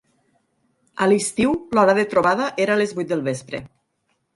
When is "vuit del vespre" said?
3.01-3.67